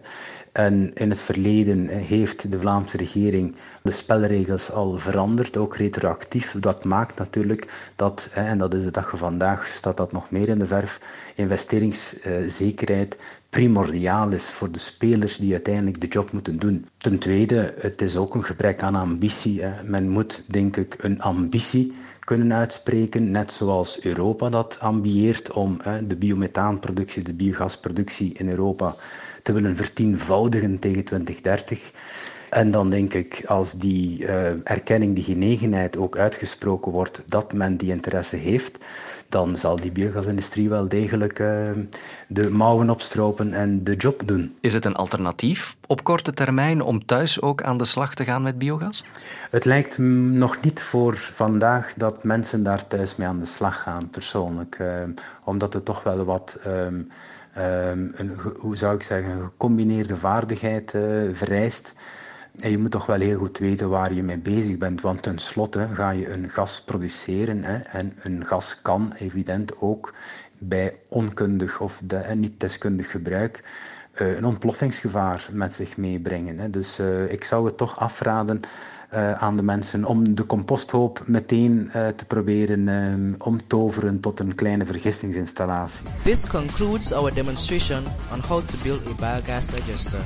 En 0.52 0.92
in 0.94 1.10
het 1.10 1.20
verleden 1.20 1.88
heeft 1.88 2.52
de 2.52 2.60
Vlaamse 2.60 2.98
regering 2.98 3.56
de 3.84 3.92
spelregels 3.92 4.72
al 4.72 4.98
veranderd, 4.98 5.58
ook 5.58 5.76
retroactief. 5.76 6.56
Dat 6.60 6.84
maakt 6.84 7.18
natuurlijk 7.18 7.92
dat, 7.96 8.30
en 8.34 8.58
dat 8.58 8.74
is 8.74 8.84
de 8.84 8.92
dag 8.92 9.10
van 9.10 9.20
vandaag, 9.20 9.68
staat 9.68 9.98
dat 9.98 10.12
nog 10.12 10.32
meer 10.32 10.50
in 10.50 10.60
de 10.60 10.68
verf, 10.68 11.00
investeringszekerheid 11.36 13.18
primordiaal 13.50 14.32
is 14.32 14.50
voor 14.50 14.72
de 14.72 14.80
spelers 14.80 15.38
die 15.38 15.52
uiteindelijk 15.52 16.02
de 16.02 16.08
job 16.08 16.32
moeten 16.32 16.60
doen. 16.60 16.88
Ten 16.98 17.18
tweede, 17.18 17.74
het 17.78 18.02
is 18.02 18.18
ook 18.18 18.36
een 18.36 18.44
gebrek 18.44 18.82
aan 18.82 18.96
ambitie. 18.96 19.64
Men 19.86 20.10
moet, 20.10 20.44
denk 20.46 20.78
ik, 20.78 20.96
een 21.02 21.22
ambitie 21.22 21.94
kunnen 22.32 22.54
uitspreken, 22.54 23.32
net 23.32 23.52
zoals 23.52 24.04
Europa 24.04 24.50
dat 24.50 24.80
ambieert 24.80 25.52
om 25.52 25.82
de 26.08 26.16
biomethaanproductie, 26.16 27.24
de 27.24 27.34
biogasproductie 27.34 28.34
in 28.34 28.50
Europa 28.50 28.96
te 29.44 29.54
willen 29.54 29.76
vertienvoudigen 29.76 30.80
tegen 30.80 31.04
2030. 31.04 31.92
En 32.52 32.72
dan 32.72 32.90
denk 32.90 33.14
ik, 33.14 33.44
als 33.46 33.74
die 33.74 34.20
uh, 34.20 34.46
erkenning, 34.64 35.16
die 35.16 35.24
genegenheid 35.24 35.98
ook 35.98 36.18
uitgesproken 36.18 36.92
wordt 36.92 37.22
dat 37.26 37.54
men 37.54 37.78
die 37.78 37.92
interesse 37.92 38.36
heeft, 38.36 38.78
dan 39.30 39.56
zal 39.56 39.76
die 39.76 39.92
biogasindustrie 39.92 40.70
wel 40.70 40.88
degelijk 40.88 41.40
uh, 41.40 41.72
de 42.28 42.50
mouwen 42.50 42.90
opstropen 42.90 43.54
en 43.54 43.84
de 43.84 43.96
job 43.96 44.22
doen. 44.26 44.56
Is 44.62 44.74
het 44.74 44.86
een 44.86 44.96
alternatief 44.96 45.76
op 45.88 46.04
korte 46.04 46.32
termijn 46.32 46.82
om 46.82 47.06
thuis 47.06 47.42
ook 47.42 47.64
aan 47.64 47.78
de 47.78 47.86
slag 47.86 48.14
te 48.14 48.24
gaan 48.24 48.42
met 48.42 48.58
biogas? 48.58 49.04
Het 49.52 49.66
lijkt 49.66 49.98
nog 49.98 50.62
niet 50.62 50.82
voor 50.82 51.18
vandaag 51.18 51.94
dat 51.98 52.24
mensen 52.24 52.64
daar 52.64 52.88
thuis 52.88 53.16
mee 53.16 53.28
aan 53.28 53.40
de 53.40 53.46
slag 53.46 53.82
gaan, 53.82 54.10
persoonlijk. 54.10 54.78
Uh, 54.82 54.88
omdat 55.44 55.74
het 55.74 55.86
toch 55.86 56.04
wel 56.04 56.26
wat. 56.26 56.60
Um, 56.68 57.12
um, 57.58 58.12
een, 58.16 58.32
hoe 58.60 58.78
zou 58.78 58.96
ik 58.96 59.04
zeggen, 59.04 59.32
een 59.32 59.44
gecombineerde 59.44 60.16
vaardigheid 60.16 60.94
uh, 60.94 61.30
vereist. 61.34 61.94
Je 62.52 62.78
moet 62.78 62.92
toch 62.92 63.06
wel 63.06 63.20
heel 63.20 63.38
goed 63.38 63.58
weten 63.58 63.90
waar 63.90 64.14
je 64.14 64.24
mee 64.24 64.38
bezig 64.38 64.78
bent, 64.78 65.02
want 65.02 65.22
tenslotte 65.22 65.88
ga 65.94 66.10
je 66.10 66.34
een 66.34 66.50
gas 66.50 66.82
produceren 66.82 67.64
hè, 67.64 67.78
en 67.78 68.14
een 68.22 68.46
gas 68.46 68.82
kan 68.82 69.14
evident 69.18 69.80
ook 69.80 70.14
bij 70.58 70.96
onkundig 71.10 71.80
of 71.80 72.02
de, 72.04 72.24
niet 72.36 72.60
deskundig 72.60 73.12
gebruik 73.12 73.64
uh, 74.20 74.38
een 74.38 74.46
ontploffingsgevaar 74.46 75.50
met 75.52 75.74
zich 75.74 75.98
meebrengen. 75.98 76.58
Hè. 76.58 76.70
Dus 76.70 77.00
uh, 77.00 77.32
ik 77.32 77.44
zou 77.44 77.66
het 77.66 77.78
toch 77.78 78.00
afraden 78.00 78.60
uh, 79.14 79.32
aan 79.32 79.58
de 79.58 79.64
mensen 79.64 80.06
om 80.06 80.36
de 80.36 80.46
composthoop 80.46 81.24
meteen 81.26 81.90
te 82.16 82.26
proberen 82.28 83.36
omtoveren 83.38 84.20
tot 84.20 84.40
een 84.40 84.56
kleine 84.56 84.86
vergistingsinstallatie. 84.86 86.06
This 86.24 86.48
concludes 86.48 87.14
our 87.14 87.34
demonstration 87.34 88.04
on 88.34 88.40
how 88.48 88.62
to 88.66 88.78
build 88.84 89.02
a 89.08 89.16
biogas 89.16 89.68
digester. 89.68 90.20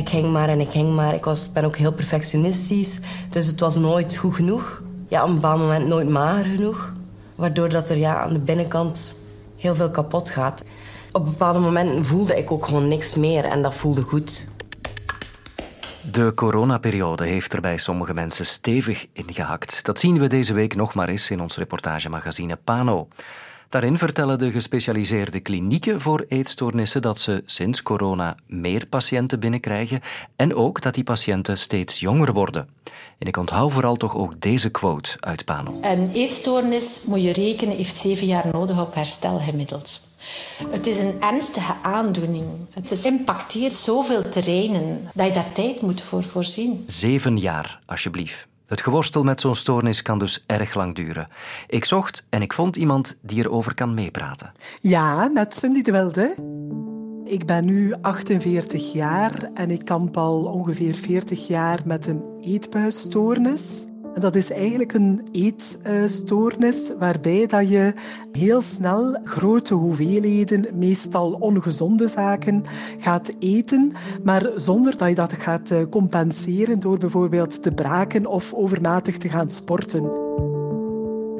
Ik 0.00 0.08
ging 0.08 0.32
maar 0.32 0.48
en 0.48 0.60
ik 0.60 0.68
ging 0.68 0.94
maar. 0.94 1.14
Ik 1.14 1.24
was, 1.24 1.52
ben 1.52 1.64
ook 1.64 1.76
heel 1.76 1.92
perfectionistisch. 1.92 2.98
Dus 3.30 3.46
het 3.46 3.60
was 3.60 3.76
nooit 3.76 4.16
goed 4.16 4.34
genoeg. 4.34 4.82
Ja, 5.08 5.22
op 5.22 5.28
een 5.28 5.34
bepaald 5.34 5.60
moment 5.60 5.86
nooit 5.86 6.08
mager 6.08 6.44
genoeg. 6.44 6.92
Waardoor 7.34 7.68
dat 7.68 7.90
er 7.90 7.96
ja, 7.96 8.16
aan 8.20 8.32
de 8.32 8.38
binnenkant 8.38 9.16
heel 9.56 9.74
veel 9.74 9.90
kapot 9.90 10.30
gaat. 10.30 10.62
Op 11.12 11.24
bepaalde 11.24 11.58
momenten 11.58 12.04
voelde 12.04 12.38
ik 12.38 12.50
ook 12.50 12.66
gewoon 12.66 12.88
niks 12.88 13.14
meer. 13.14 13.44
En 13.44 13.62
dat 13.62 13.74
voelde 13.74 14.02
goed. 14.02 14.48
De 16.10 16.32
coronaperiode 16.34 17.26
heeft 17.26 17.52
er 17.52 17.60
bij 17.60 17.76
sommige 17.76 18.14
mensen 18.14 18.46
stevig 18.46 19.06
ingehakt. 19.12 19.84
Dat 19.84 19.98
zien 19.98 20.18
we 20.18 20.26
deze 20.26 20.52
week 20.52 20.74
nog 20.74 20.94
maar 20.94 21.08
eens 21.08 21.30
in 21.30 21.40
ons 21.40 21.56
reportagemagazine 21.56 22.56
Pano. 22.56 23.08
Daarin 23.70 23.98
vertellen 23.98 24.38
de 24.38 24.50
gespecialiseerde 24.50 25.40
klinieken 25.40 26.00
voor 26.00 26.24
eetstoornissen 26.28 27.02
dat 27.02 27.20
ze 27.20 27.42
sinds 27.46 27.82
corona 27.82 28.36
meer 28.46 28.86
patiënten 28.86 29.40
binnenkrijgen 29.40 30.00
en 30.36 30.54
ook 30.54 30.82
dat 30.82 30.94
die 30.94 31.04
patiënten 31.04 31.58
steeds 31.58 32.00
jonger 32.00 32.32
worden. 32.32 32.68
En 33.18 33.26
ik 33.26 33.36
onthoud 33.36 33.72
vooral 33.72 33.96
toch 33.96 34.16
ook 34.16 34.40
deze 34.40 34.70
quote 34.70 35.16
uit 35.20 35.44
Pano. 35.44 35.78
Een 35.82 36.10
eetstoornis, 36.12 37.02
moet 37.06 37.22
je 37.22 37.32
rekenen, 37.32 37.76
heeft 37.76 37.96
zeven 37.96 38.26
jaar 38.26 38.46
nodig 38.52 38.80
op 38.80 38.94
herstel 38.94 39.38
gemiddeld. 39.38 40.00
Het 40.70 40.86
is 40.86 41.00
een 41.00 41.20
ernstige 41.20 41.74
aandoening. 41.82 42.46
Het 42.70 43.04
impacteert 43.04 43.72
zoveel 43.72 44.28
terreinen 44.28 45.08
dat 45.14 45.26
je 45.26 45.32
daar 45.32 45.52
tijd 45.52 45.80
moet 45.80 46.00
voor 46.00 46.22
voorzien. 46.22 46.84
Zeven 46.86 47.36
jaar, 47.36 47.80
alsjeblieft. 47.86 48.49
Het 48.70 48.80
geworstel 48.80 49.22
met 49.22 49.40
zo'n 49.40 49.54
stoornis 49.54 50.02
kan 50.02 50.18
dus 50.18 50.44
erg 50.46 50.74
lang 50.74 50.94
duren. 50.94 51.28
Ik 51.66 51.84
zocht 51.84 52.24
en 52.28 52.42
ik 52.42 52.52
vond 52.52 52.76
iemand 52.76 53.16
die 53.22 53.38
erover 53.38 53.74
kan 53.74 53.94
meepraten. 53.94 54.52
Ja, 54.80 55.28
met 55.28 55.56
Cindy 55.56 55.82
de 55.82 55.92
Wilde. 55.92 56.34
Ik 57.24 57.46
ben 57.46 57.64
nu 57.64 57.94
48 58.00 58.92
jaar 58.92 59.50
en 59.54 59.70
ik 59.70 59.84
kamp 59.84 60.16
al 60.16 60.44
ongeveer 60.44 60.94
40 60.94 61.46
jaar 61.46 61.80
met 61.84 62.06
een 62.06 62.22
eetbuisstoornis. 62.40 63.89
Dat 64.14 64.34
is 64.34 64.50
eigenlijk 64.50 64.92
een 64.92 65.28
eetstoornis 65.32 66.92
waarbij 66.98 67.46
dat 67.46 67.68
je 67.68 67.92
heel 68.32 68.60
snel 68.60 69.18
grote 69.24 69.74
hoeveelheden, 69.74 70.66
meestal 70.74 71.32
ongezonde 71.32 72.08
zaken, 72.08 72.62
gaat 72.98 73.32
eten, 73.38 73.92
maar 74.22 74.50
zonder 74.56 74.96
dat 74.96 75.08
je 75.08 75.14
dat 75.14 75.32
gaat 75.32 75.70
eh, 75.70 75.82
compenseren 75.90 76.80
door 76.80 76.98
bijvoorbeeld 76.98 77.62
te 77.62 77.72
braken 77.72 78.26
of 78.26 78.54
overmatig 78.54 79.16
te 79.16 79.28
gaan 79.28 79.50
sporten. 79.50 80.29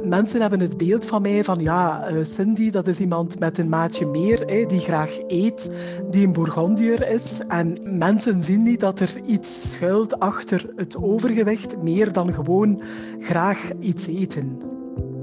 Mensen 0.04 0.40
hebben 0.40 0.60
het 0.60 0.76
beeld 0.76 1.06
van 1.06 1.22
mij 1.22 1.44
van 1.44 1.60
ja, 1.60 2.06
eh, 2.06 2.24
Cindy, 2.24 2.70
dat 2.70 2.86
is 2.86 3.00
iemand 3.00 3.38
met 3.38 3.58
een 3.58 3.68
maatje 3.68 4.06
meer, 4.06 4.66
die 4.68 4.78
graag 4.78 5.18
eet, 5.26 5.70
die 6.10 6.26
een 6.26 6.32
Bourgondier 6.32 7.10
is. 7.10 7.42
En 7.48 7.78
mensen 7.98 8.42
zien 8.42 8.62
niet 8.62 8.80
dat 8.80 9.00
er 9.00 9.20
iets 9.26 9.70
schuilt 9.70 10.20
achter 10.20 10.70
het 10.76 10.96
overgewicht, 10.96 11.82
meer 11.82 12.12
dan 12.12 12.32
gewoon 12.32 12.82
graag 13.18 13.70
iets 13.80 14.06
eten. 14.06 14.79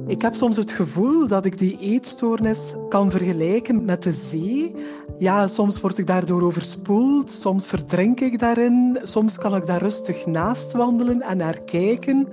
Ik 0.07 0.21
heb 0.21 0.33
soms 0.33 0.57
het 0.57 0.71
gevoel 0.71 1.27
dat 1.27 1.45
ik 1.45 1.57
die 1.57 1.77
eetstoornis 1.79 2.75
kan 2.89 3.11
vergelijken 3.11 3.85
met 3.85 4.03
de 4.03 4.11
zee. 4.11 4.75
Ja, 5.17 5.47
soms 5.47 5.81
word 5.81 5.97
ik 5.97 6.07
daardoor 6.07 6.41
overspoeld, 6.41 7.29
soms 7.29 7.67
verdrink 7.67 8.19
ik 8.19 8.39
daarin, 8.39 8.99
soms 9.03 9.37
kan 9.37 9.55
ik 9.55 9.65
daar 9.65 9.81
rustig 9.81 10.25
naast 10.25 10.73
wandelen 10.73 11.21
en 11.21 11.37
naar 11.37 11.61
kijken. 11.61 12.27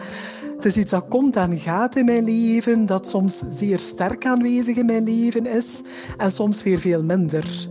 Het 0.56 0.64
is 0.64 0.76
iets 0.76 0.90
dat 0.90 1.08
komt 1.08 1.36
en 1.36 1.58
gaat 1.58 1.96
in 1.96 2.04
mijn 2.04 2.24
leven, 2.24 2.86
dat 2.86 3.08
soms 3.08 3.42
zeer 3.50 3.78
sterk 3.78 4.26
aanwezig 4.26 4.76
in 4.76 4.86
mijn 4.86 5.04
leven 5.04 5.46
is 5.46 5.82
en 6.16 6.30
soms 6.30 6.62
weer 6.62 6.80
veel 6.80 7.02
minder. 7.02 7.68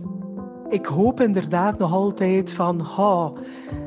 Ik 0.68 0.86
hoop 0.86 1.20
inderdaad 1.20 1.78
nog 1.78 1.92
altijd 1.92 2.50
van, 2.50 2.80
oh, 2.80 3.36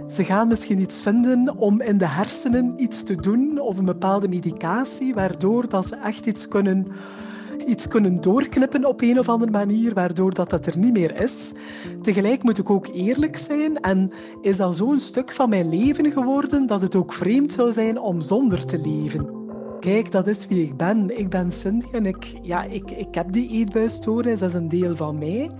ze 0.08 0.24
gaan 0.24 0.48
misschien 0.48 0.80
iets 0.82 1.02
vinden 1.02 1.58
om 1.58 1.82
in 1.82 1.98
de 1.98 2.08
hersenen 2.08 2.74
iets 2.78 3.04
te 3.04 3.16
doen 3.16 3.60
of 3.60 3.78
een 3.78 3.86
bepaalde 3.86 4.28
medicatie, 4.28 5.14
waardoor 5.14 5.70
dat 5.70 5.86
ze 5.86 5.96
echt 5.96 6.26
iets 6.26 6.48
kunnen, 6.48 6.88
iets 7.68 7.88
kunnen 7.88 8.22
doorknippen 8.22 8.86
op 8.86 9.02
een 9.02 9.20
of 9.20 9.30
andere 9.30 9.52
manier, 9.52 9.94
waardoor 9.94 10.34
dat, 10.34 10.50
dat 10.50 10.66
er 10.66 10.78
niet 10.78 10.94
meer 10.94 11.22
is. 11.22 11.54
Tegelijk 12.02 12.44
moet 12.44 12.58
ik 12.58 12.70
ook 12.70 12.88
eerlijk 12.88 13.38
zijn 13.38 13.80
en 13.80 14.12
is 14.42 14.60
al 14.60 14.74
zo'n 14.74 15.00
stuk 15.00 15.32
van 15.32 15.50
mijn 15.50 15.70
leven 15.70 16.12
geworden 16.12 16.68
dat 16.68 16.82
het 16.82 16.96
ook 16.96 17.14
vreemd 17.14 17.52
zou 17.52 17.72
zijn 17.72 18.00
om 18.00 18.22
zonder 18.22 18.66
te 18.66 18.78
leven. 18.78 19.38
Kijk, 19.80 20.12
dat 20.12 20.28
is 20.28 20.48
wie 20.48 20.64
ik 20.64 20.78
ben. 20.78 21.20
Ik 21.20 21.30
ben 21.30 21.52
Cindy 21.52 21.86
en 21.92 22.06
ik, 22.06 22.38
ja, 22.42 22.64
ik, 22.64 22.92
ik 22.92 23.16
heb 23.16 23.32
die 23.32 23.50
eetbuisstoornis, 23.50 24.40
dat 24.40 24.50
is 24.50 24.56
een 24.56 24.70
deel 24.70 24.96
van 24.96 25.18
mij. 25.18 25.52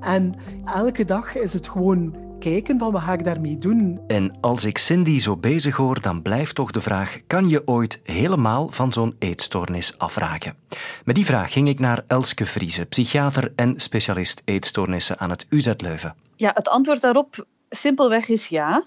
En 0.00 0.34
elke 0.64 1.04
dag 1.04 1.36
is 1.36 1.52
het 1.52 1.68
gewoon 1.68 2.21
kijken 2.42 2.78
van 2.78 2.92
wat 2.92 3.02
ga 3.02 3.12
ik 3.12 3.24
daarmee 3.24 3.58
doen. 3.58 4.00
En 4.06 4.36
als 4.40 4.64
ik 4.64 4.78
Cindy 4.78 5.18
zo 5.18 5.36
bezig 5.36 5.76
hoor, 5.76 6.00
dan 6.00 6.22
blijft 6.22 6.54
toch 6.54 6.70
de 6.70 6.80
vraag: 6.80 7.18
kan 7.26 7.48
je 7.48 7.62
ooit 7.64 8.00
helemaal 8.02 8.68
van 8.70 8.92
zo'n 8.92 9.16
eetstoornis 9.18 9.98
afraken? 9.98 10.56
Met 11.04 11.14
die 11.14 11.24
vraag 11.24 11.52
ging 11.52 11.68
ik 11.68 11.78
naar 11.78 12.04
Elske 12.06 12.46
Vriese, 12.46 12.84
psychiater 12.84 13.52
en 13.56 13.80
specialist 13.80 14.42
eetstoornissen 14.44 15.18
aan 15.18 15.30
het 15.30 15.46
UZ 15.48 15.72
Leuven. 15.76 16.14
Ja, 16.36 16.50
het 16.54 16.68
antwoord 16.68 17.00
daarop 17.00 17.46
simpelweg 17.70 18.28
is 18.28 18.46
ja. 18.46 18.84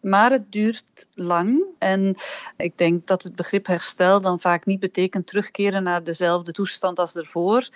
Maar 0.00 0.30
het 0.30 0.52
duurt 0.52 1.06
lang. 1.14 1.64
En 1.78 2.14
ik 2.56 2.78
denk 2.78 3.06
dat 3.06 3.22
het 3.22 3.36
begrip 3.36 3.66
herstel 3.66 4.20
dan 4.20 4.40
vaak 4.40 4.66
niet 4.66 4.80
betekent 4.80 5.26
terugkeren 5.26 5.82
naar 5.82 6.04
dezelfde 6.04 6.52
toestand 6.52 6.98
als 6.98 7.16
ervoor. 7.16 7.68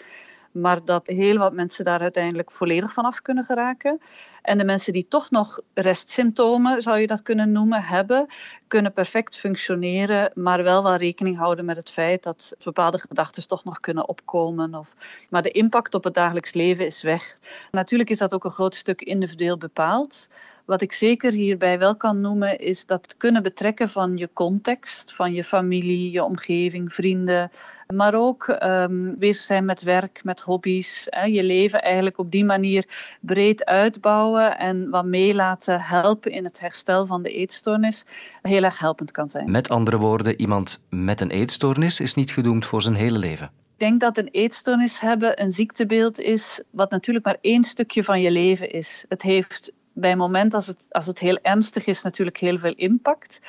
Maar 0.53 0.85
dat 0.85 1.07
heel 1.07 1.37
wat 1.37 1.53
mensen 1.53 1.85
daar 1.85 2.01
uiteindelijk 2.01 2.51
volledig 2.51 2.93
van 2.93 3.05
af 3.05 3.23
kunnen 3.23 3.45
geraken. 3.45 4.01
En 4.43 4.59
de 4.59 4.65
mensen 4.65 4.93
die 4.93 5.07
toch 5.09 5.31
nog 5.31 5.61
restsymptomen, 5.75 6.83
zou 6.83 6.99
je 6.99 7.07
dat 7.07 7.23
kunnen 7.23 7.53
noemen, 7.53 7.83
hebben, 7.83 8.27
kunnen 8.67 8.93
perfect 8.93 9.37
functioneren, 9.37 10.31
maar 10.35 10.63
wel 10.63 10.83
wel 10.83 10.97
rekening 10.97 11.37
houden 11.37 11.65
met 11.65 11.77
het 11.77 11.91
feit 11.91 12.23
dat 12.23 12.53
bepaalde 12.65 12.99
gedachten 12.99 13.49
toch 13.49 13.65
nog 13.65 13.81
kunnen 13.81 14.09
opkomen. 14.09 14.75
Of, 14.75 14.95
maar 15.31 15.43
de 15.43 15.51
impact 15.51 15.95
op 15.95 16.05
het 16.05 16.15
dagelijks 16.15 16.53
leven 16.53 16.87
is 16.87 17.03
weg. 17.03 17.39
Natuurlijk 17.71 18.11
is 18.11 18.19
dat 18.19 18.35
ook 18.35 18.45
een 18.45 18.51
groot 18.51 18.75
stuk 18.75 19.03
individueel 19.03 19.59
bepaald. 19.59 20.29
Wat 20.65 20.83
ik 20.83 20.93
zeker 20.93 21.33
hierbij 21.33 21.79
wel 21.79 21.97
kan 21.97 22.21
noemen, 22.21 22.59
is 22.59 22.87
dat 22.87 23.15
kunnen 23.17 23.43
betrekken 23.43 23.89
van 23.89 24.17
je 24.17 24.31
context, 24.33 25.13
van 25.15 25.33
je 25.33 25.45
familie, 25.45 26.11
je 26.11 26.25
omgeving, 26.25 26.93
vrienden, 26.93 27.51
maar 27.95 28.15
ook 28.15 28.57
um, 28.63 29.19
bezig 29.19 29.45
zijn 29.45 29.65
met 29.65 29.83
werk, 29.83 30.25
met 30.25 30.41
hobby's, 30.41 31.07
hè, 31.11 31.25
je 31.25 31.43
leven 31.43 31.83
eigenlijk 31.83 32.19
op 32.19 32.31
die 32.31 32.45
manier 32.45 33.17
breed 33.21 33.65
uitbouwen 33.65 34.32
en 34.41 34.91
wat 34.91 35.05
mee 35.05 35.35
laten 35.35 35.81
helpen 35.81 36.31
in 36.31 36.45
het 36.45 36.61
herstel 36.61 37.07
van 37.07 37.23
de 37.23 37.31
eetstoornis, 37.31 38.05
heel 38.43 38.63
erg 38.63 38.79
helpend 38.79 39.11
kan 39.11 39.29
zijn. 39.29 39.51
Met 39.51 39.69
andere 39.69 39.99
woorden, 39.99 40.41
iemand 40.41 40.83
met 40.91 41.21
een 41.21 41.31
eetstoornis 41.31 42.01
is 42.01 42.15
niet 42.15 42.33
gedoemd 42.33 42.67
voor 42.67 42.83
zijn 42.83 42.95
hele 42.95 43.19
leven. 43.19 43.47
Ik 43.47 43.89
denk 43.89 44.01
dat 44.01 44.17
een 44.17 44.29
eetstoornis 44.33 45.01
hebben 45.01 45.43
een 45.43 45.53
ziektebeeld 45.53 46.21
is 46.21 46.63
wat 46.71 46.91
natuurlijk 46.91 47.25
maar 47.25 47.39
één 47.41 47.65
stukje 47.65 48.05
van 48.05 48.21
je 48.21 48.31
leven 48.31 48.71
is. 48.71 49.05
Het 49.09 49.23
heeft 49.23 49.73
bij 49.93 50.11
een 50.11 50.19
moment 50.19 50.55
als 50.55 50.67
het, 50.67 50.79
als 50.91 51.07
het 51.07 51.19
heel 51.19 51.39
ernstig 51.43 51.87
is 51.87 52.03
natuurlijk 52.03 52.37
heel 52.37 52.59
veel 52.59 52.75
impact. 52.75 53.41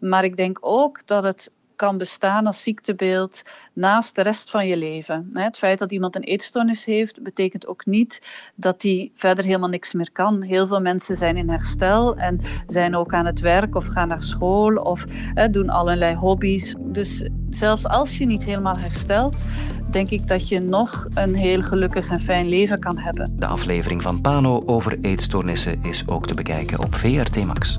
Maar 0.00 0.24
ik 0.24 0.36
denk 0.36 0.58
ook 0.60 1.06
dat 1.06 1.22
het 1.22 1.52
kan 1.78 1.98
bestaan 1.98 2.46
als 2.46 2.62
ziektebeeld 2.62 3.42
naast 3.72 4.14
de 4.14 4.22
rest 4.22 4.50
van 4.50 4.66
je 4.66 4.76
leven. 4.76 5.28
Het 5.32 5.58
feit 5.58 5.78
dat 5.78 5.92
iemand 5.92 6.16
een 6.16 6.22
eetstoornis 6.22 6.84
heeft, 6.84 7.22
betekent 7.22 7.66
ook 7.66 7.86
niet 7.86 8.22
dat 8.54 8.82
hij 8.82 9.10
verder 9.14 9.44
helemaal 9.44 9.68
niks 9.68 9.92
meer 9.92 10.12
kan. 10.12 10.42
Heel 10.42 10.66
veel 10.66 10.80
mensen 10.80 11.16
zijn 11.16 11.36
in 11.36 11.48
herstel 11.50 12.16
en 12.16 12.40
zijn 12.66 12.96
ook 12.96 13.14
aan 13.14 13.26
het 13.26 13.40
werk 13.40 13.74
of 13.74 13.86
gaan 13.86 14.08
naar 14.08 14.22
school 14.22 14.76
of 14.76 15.04
doen 15.50 15.70
allerlei 15.70 16.14
hobby's. 16.14 16.74
Dus 16.78 17.28
zelfs 17.50 17.86
als 17.86 18.18
je 18.18 18.26
niet 18.26 18.44
helemaal 18.44 18.78
herstelt, 18.78 19.44
denk 19.90 20.10
ik 20.10 20.28
dat 20.28 20.48
je 20.48 20.60
nog 20.60 21.06
een 21.14 21.34
heel 21.34 21.62
gelukkig 21.62 22.08
en 22.08 22.20
fijn 22.20 22.48
leven 22.48 22.78
kan 22.78 22.98
hebben. 22.98 23.32
De 23.36 23.46
aflevering 23.46 24.02
van 24.02 24.20
Pano 24.20 24.62
over 24.66 24.98
eetstoornissen 25.00 25.82
is 25.82 26.08
ook 26.08 26.26
te 26.26 26.34
bekijken 26.34 26.78
op 26.78 26.94
VRT 26.94 27.44
Max. 27.44 27.76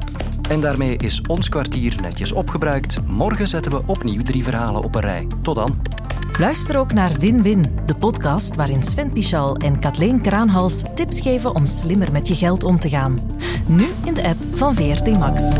En 0.50 0.62
daarmee 0.62 0.98
is 0.98 1.22
ons 1.22 1.50
kwartier 1.50 1.96
netjes 2.01 2.32
opgebruikt. 2.32 3.08
Morgen 3.08 3.48
zetten 3.48 3.72
we 3.72 3.82
opnieuw 3.86 4.22
drie 4.22 4.44
verhalen 4.44 4.84
op 4.84 4.96
een 4.96 5.01
rij. 5.01 5.28
Tot 5.42 5.56
dan. 5.56 5.82
Luister 6.39 6.78
ook 6.78 6.94
naar 6.94 7.12
Win-Win, 7.20 7.66
de 7.86 7.96
podcast 7.96 8.56
waarin 8.56 8.84
Sven 8.84 9.12
Pichal 9.12 9.56
en 9.56 9.80
Kathleen 9.80 10.22
Kraanhals 10.22 10.82
tips 10.96 11.22
geven 11.22 11.56
om 11.56 11.66
slimmer 11.66 12.12
met 12.12 12.28
je 12.28 12.36
geld 12.36 12.63
om 12.63 12.80
te 12.80 12.89
gaan. 12.89 13.20
Nu 13.68 13.86
in 14.06 14.13
de 14.13 14.24
app 14.24 14.38
van 14.56 14.75
VRT 14.75 15.18
Max. 15.18 15.54